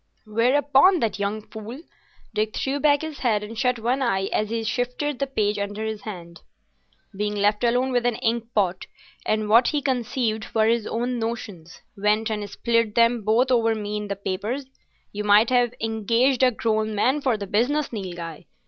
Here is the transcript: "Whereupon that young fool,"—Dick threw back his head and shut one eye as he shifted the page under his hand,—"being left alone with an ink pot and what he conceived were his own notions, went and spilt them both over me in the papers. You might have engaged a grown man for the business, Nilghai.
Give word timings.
"Whereupon 0.25 0.99
that 1.01 1.19
young 1.19 1.43
fool,"—Dick 1.49 2.55
threw 2.57 2.79
back 2.79 3.03
his 3.03 3.19
head 3.19 3.43
and 3.43 3.55
shut 3.55 3.77
one 3.77 4.01
eye 4.01 4.31
as 4.33 4.49
he 4.49 4.63
shifted 4.63 5.19
the 5.19 5.27
page 5.27 5.59
under 5.59 5.85
his 5.85 6.01
hand,—"being 6.01 7.35
left 7.35 7.63
alone 7.63 7.91
with 7.91 8.07
an 8.07 8.15
ink 8.15 8.45
pot 8.55 8.87
and 9.27 9.47
what 9.47 9.67
he 9.67 9.79
conceived 9.79 10.55
were 10.55 10.65
his 10.65 10.87
own 10.87 11.19
notions, 11.19 11.81
went 11.95 12.31
and 12.31 12.49
spilt 12.49 12.95
them 12.95 13.21
both 13.23 13.51
over 13.51 13.75
me 13.75 13.95
in 13.95 14.07
the 14.07 14.15
papers. 14.15 14.65
You 15.11 15.23
might 15.23 15.51
have 15.51 15.75
engaged 15.79 16.41
a 16.41 16.49
grown 16.49 16.95
man 16.95 17.21
for 17.21 17.37
the 17.37 17.45
business, 17.45 17.93
Nilghai. 17.93 18.47